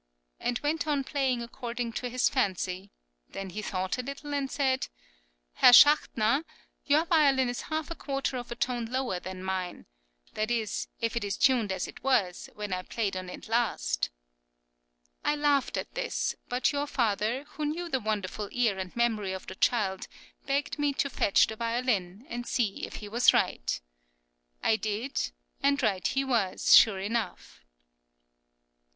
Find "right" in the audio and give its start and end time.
23.35-23.79, 25.83-26.07